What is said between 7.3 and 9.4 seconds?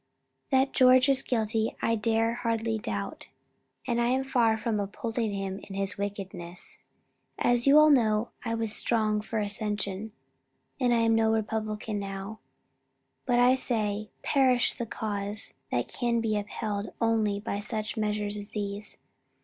As you all know, I was strong for